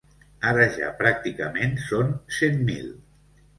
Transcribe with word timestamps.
Ara 0.51 0.63
ja 0.77 0.87
pràcticament 1.01 1.77
són 1.91 2.11
cent 2.41 2.61
mil. 2.73 2.91